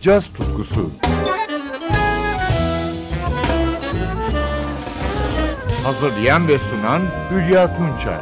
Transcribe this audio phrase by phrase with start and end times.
[0.00, 0.90] caz tutkusu.
[5.84, 8.18] Hazırlayan ve sunan Hülya Tunçay.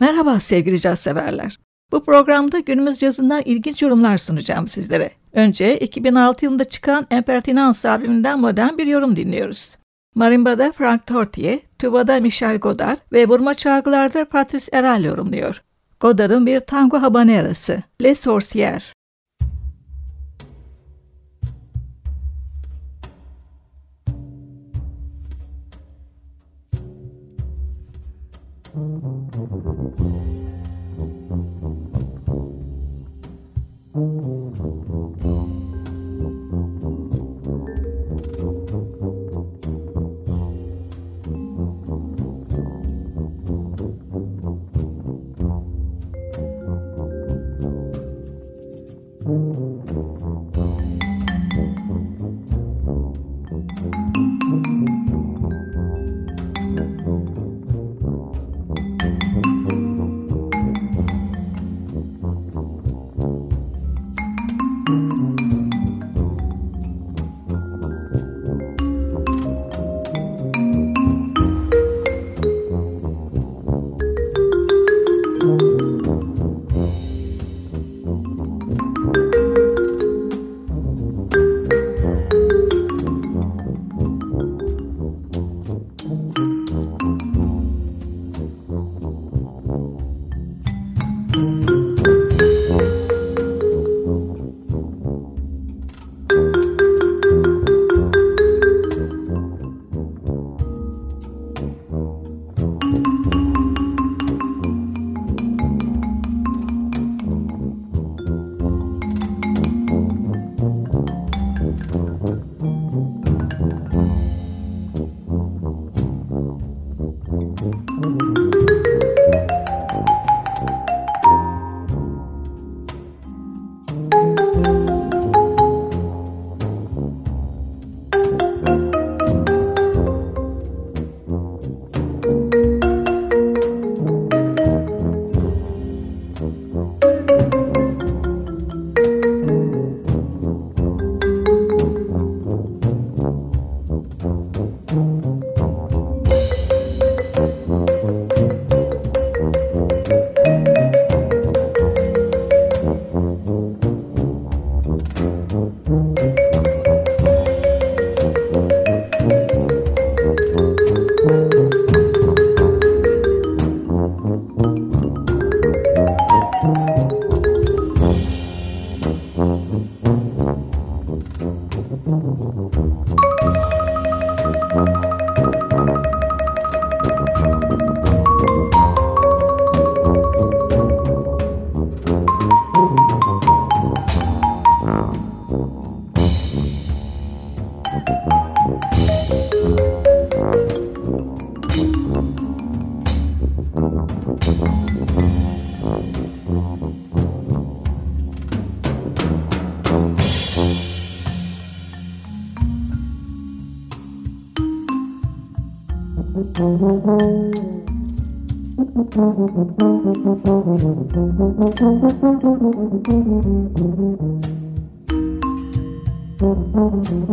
[0.00, 1.58] Merhaba sevgili caz severler.
[1.92, 5.10] Bu programda günümüz cazından ilginç yorumlar sunacağım sizlere.
[5.32, 9.76] Önce 2006 yılında çıkan Impertinence albümünden modern bir yorum dinliyoruz.
[10.14, 15.62] Marimba'da Frank Tortier, tuba'da Michel Godard ve vurma çalgılarda Patrice Eral yorumluyor.
[16.02, 18.82] Godard'ın bir tango habanerası, Le Sorcière.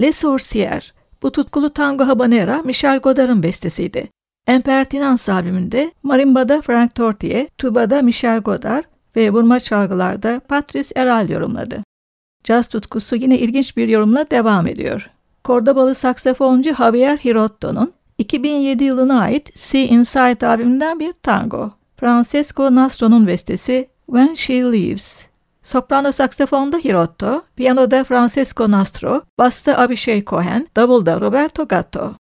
[0.00, 4.08] Les Sorcières, bu tutkulu tango habanera Michel Godard'ın bestesiydi.
[4.48, 8.84] Impertinans albümünde marimbada Frank Tortier, tubada Michel Godard
[9.16, 11.84] ve vurma çalgılarda Patrice Eral yorumladı.
[12.44, 15.10] Caz tutkusu yine ilginç bir yorumla devam ediyor.
[15.44, 21.70] Kordobalı saksafoncu Javier Hirotto'nun 2007 yılına ait See Inside albümünden bir tango.
[21.96, 25.29] Francesco Nastro'nun bestesi When She Leaves.
[25.62, 32.14] Soprano saksafonda Hirotto, piyanoda Francesco Nastro, basta Abhishek Cohen, davulda Roberto Gatto.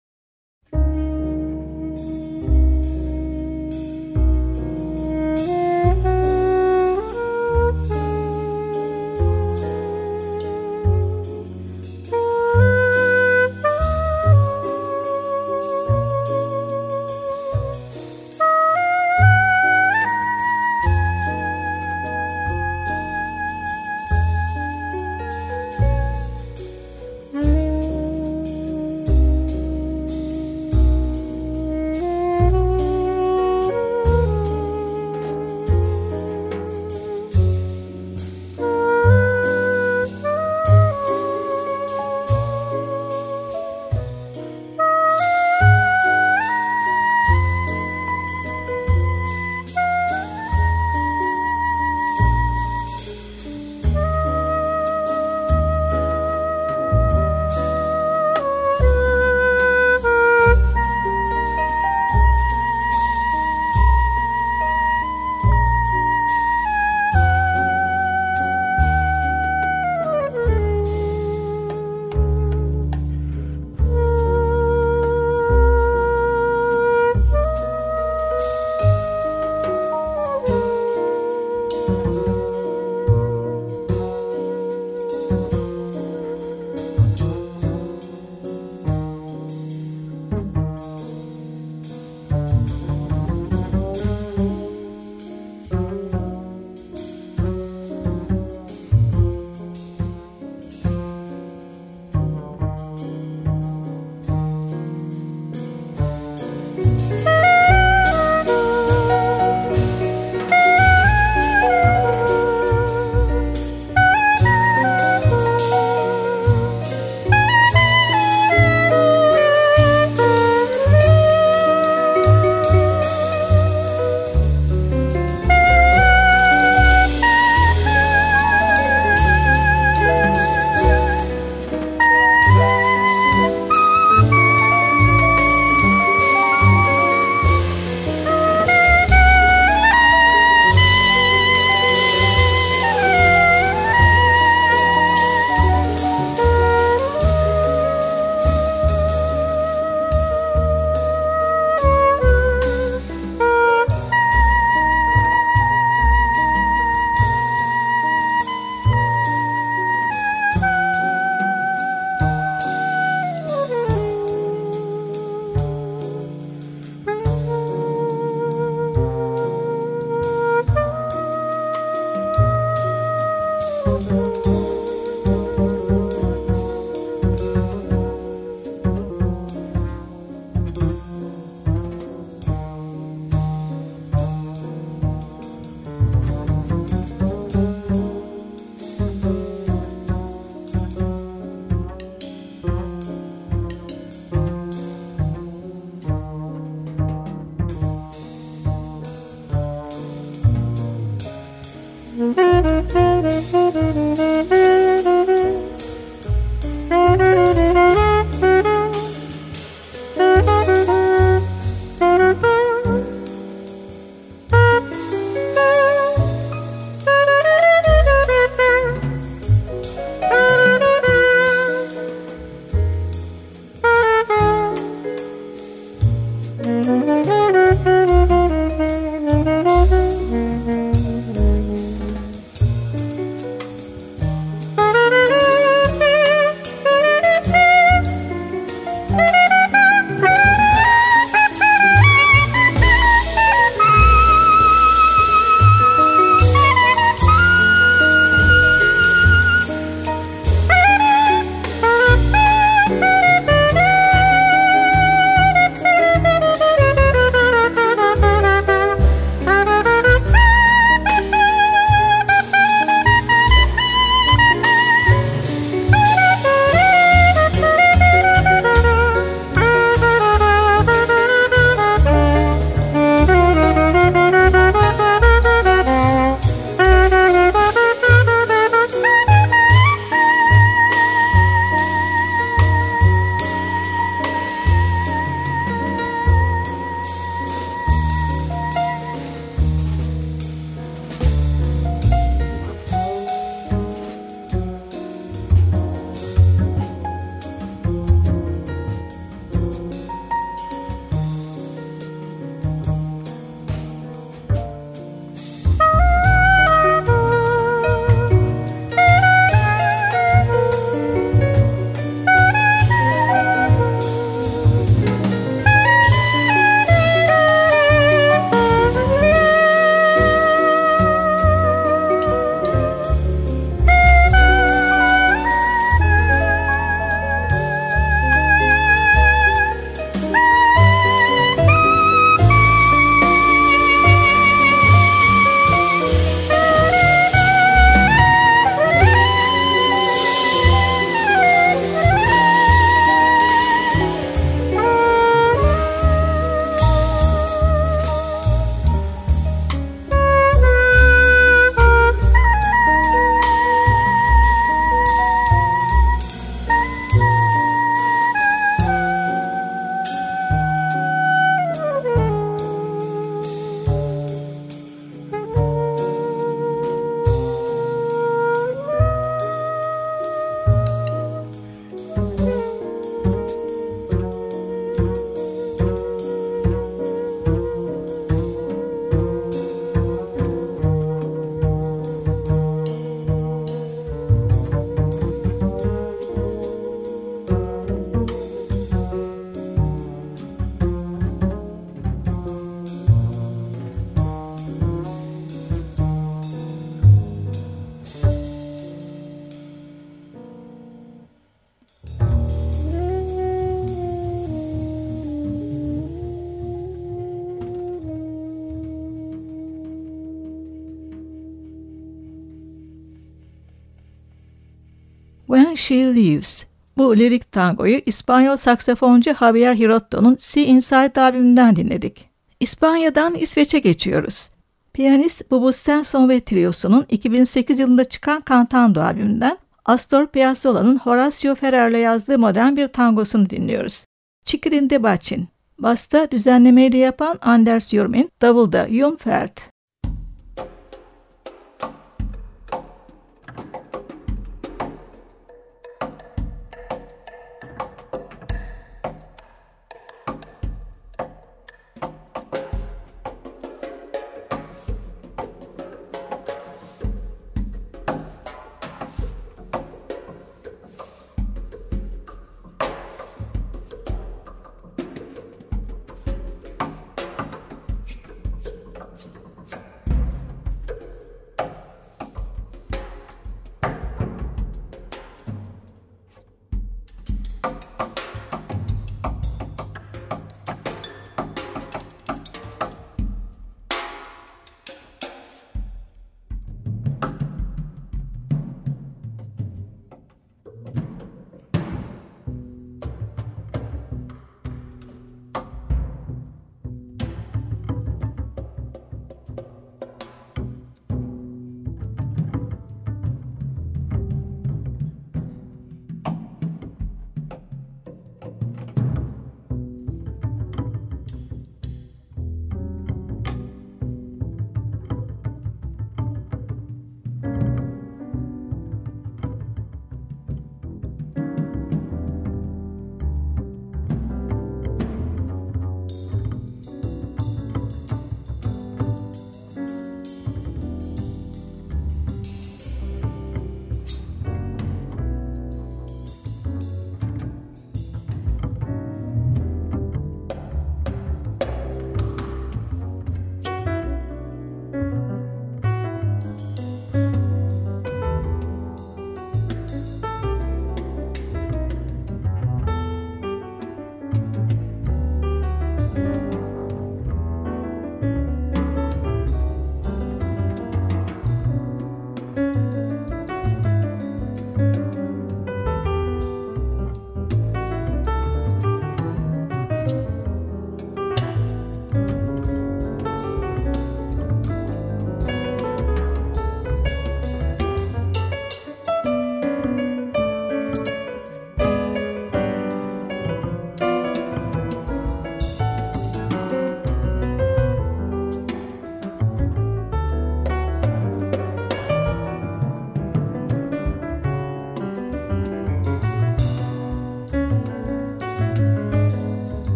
[415.76, 416.66] She Leaves.
[416.96, 422.28] Bu lirik tangoyu İspanyol saksafoncu Javier Hirotto'nun See Inside albümünden dinledik.
[422.60, 424.50] İspanya'dan İsveç'e geçiyoruz.
[424.92, 432.38] Piyanist Bubu Stenson ve Triosu'nun 2008 yılında çıkan Cantando albümünden Astor Piazzolla'nın Horacio Ferrer'le yazdığı
[432.38, 434.04] modern bir tangosunu dinliyoruz.
[434.44, 435.48] Çikirin de Bacin.
[435.78, 439.75] Basta düzenlemeyi de yapan Anders Jurmin, davulda Jumfeld.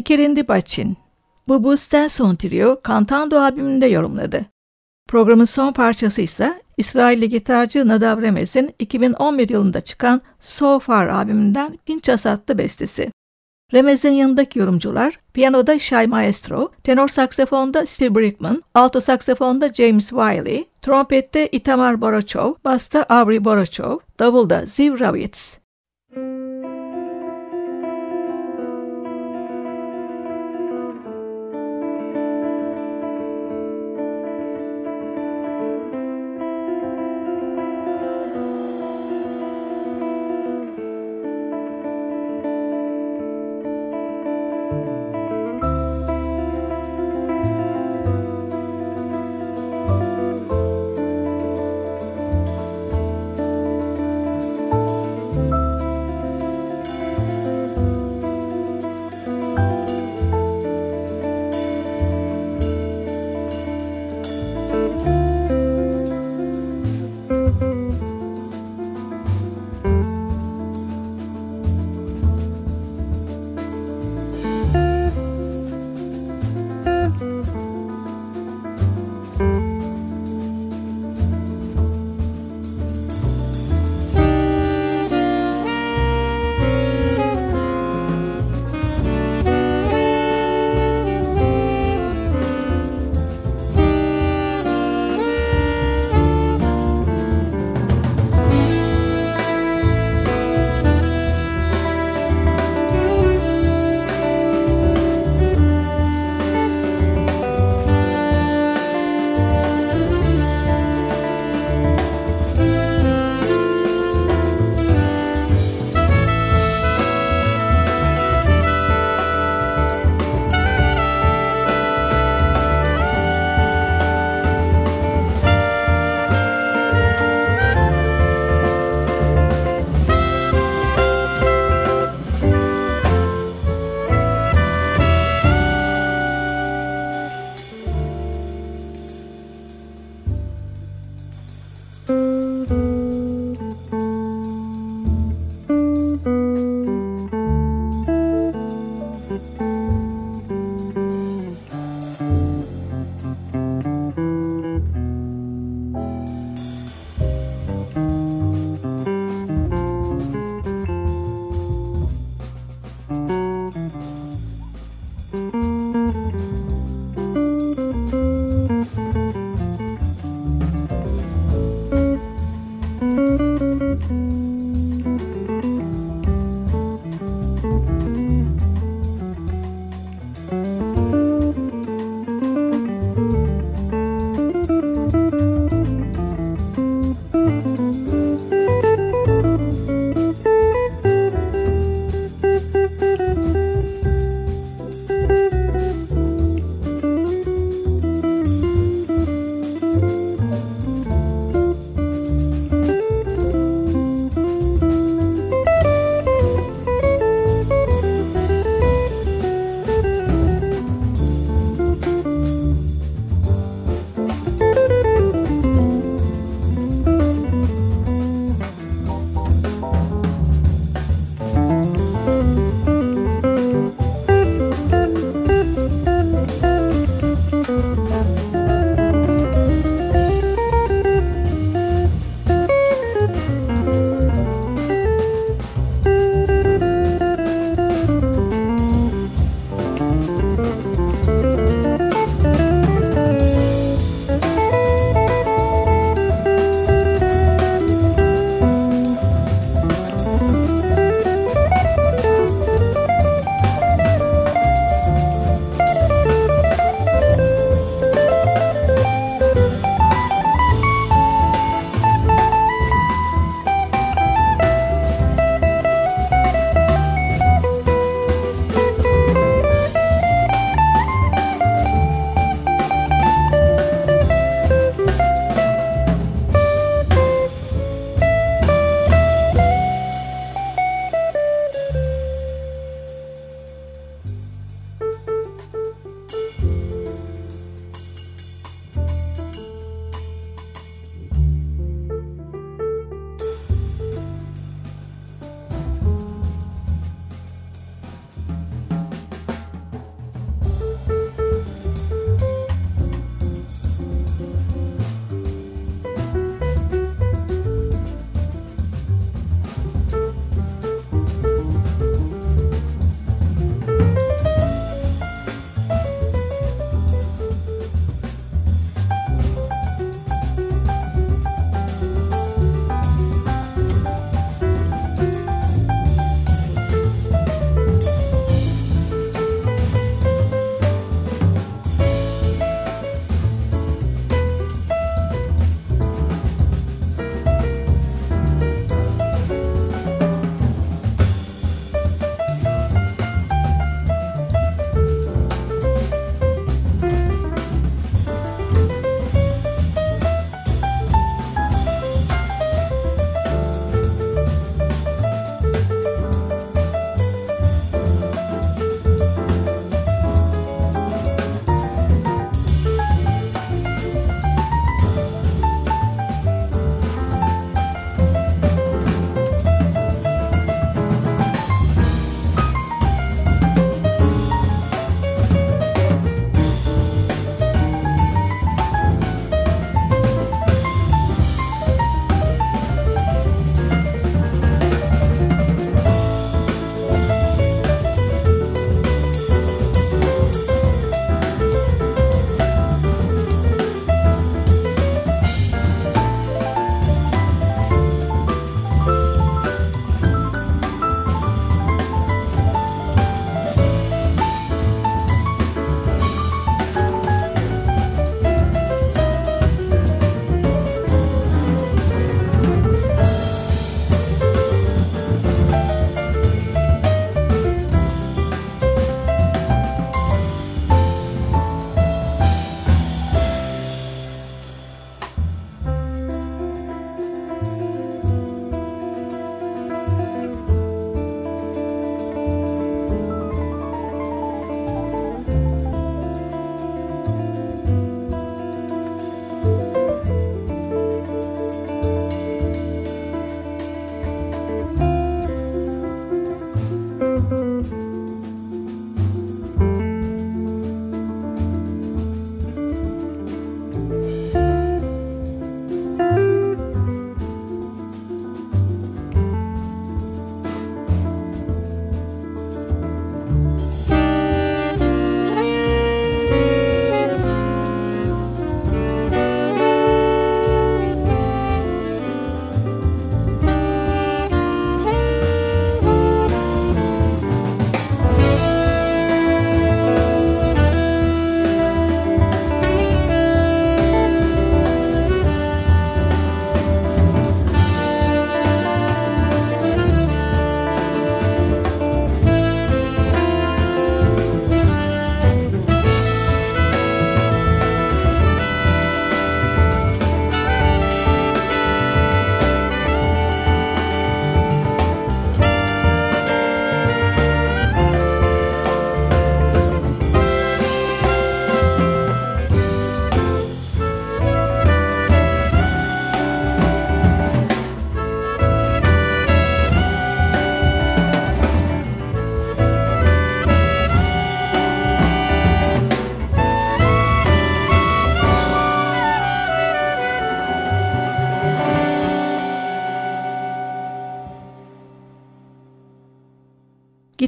[0.00, 0.96] Çikirindi Baçin.
[1.48, 4.46] Bubu Stenson Trio Cantando albümünde yorumladı.
[5.08, 12.26] Programın son parçası ise İsrailli gitarcı Nadav Remez'in 2011 yılında çıkan So Far albümünden Pinchas
[12.26, 13.12] adlı bestesi.
[13.72, 21.48] Remez'in yanındaki yorumcular piyanoda Shai Maestro, tenor saksafonda Steve Brickman, alto saksafonda James Wiley, trompette
[21.52, 25.60] Itamar Borochov, basta Avri Borochov, davulda Ziv Ravitz.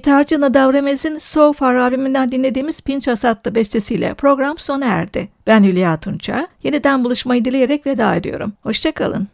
[0.03, 5.29] Gitarcı Nadav Remez'in So Far albümünden dinlediğimiz Pinç Asatlı bestesiyle program sona erdi.
[5.47, 6.49] Ben Hülya Tunça.
[6.63, 8.53] Yeniden buluşmayı dileyerek veda ediyorum.
[8.63, 9.29] Hoşçakalın.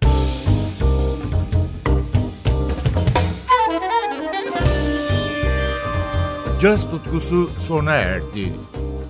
[6.61, 8.52] Caz tutkusu sona erdi.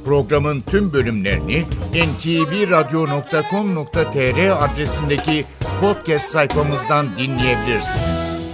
[0.05, 5.44] Programın tüm bölümlerini ntvradio.com.tr adresindeki
[5.81, 8.47] podcast sayfamızdan dinleyebilirsiniz.